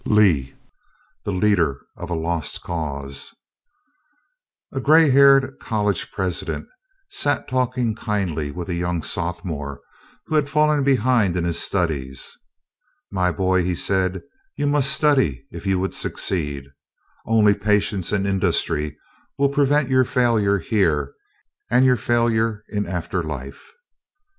LEE 0.07 0.55
THE 1.25 1.31
LEADER 1.31 1.79
OF 1.95 2.09
A 2.09 2.15
LOST 2.15 2.63
CAUSE 2.63 3.35
A 4.73 4.81
gray 4.81 5.11
haired 5.11 5.59
college 5.59 6.09
president 6.11 6.65
sat 7.11 7.47
talking 7.47 7.93
kindly 7.93 8.49
with 8.49 8.67
a 8.67 8.73
young 8.73 9.03
sophomore 9.03 9.79
who 10.25 10.33
had 10.33 10.49
fallen 10.49 10.83
behind 10.83 11.37
in 11.37 11.43
his 11.43 11.59
studies. 11.59 12.35
"My 13.11 13.31
boy," 13.31 13.63
he 13.63 13.75
said, 13.75 14.23
"you 14.57 14.65
must 14.65 14.91
study 14.91 15.45
if 15.51 15.67
you 15.67 15.77
would 15.79 15.93
succeed. 15.93 16.63
Only 17.27 17.53
patience 17.53 18.11
and 18.11 18.25
industry 18.25 18.97
will 19.37 19.49
prevent 19.49 19.87
your 19.87 20.03
failure 20.03 20.57
here 20.57 21.13
and 21.69 21.85
your 21.85 21.95
failure 21.95 22.63
in 22.69 22.87
after 22.87 23.21
life." 23.21 23.71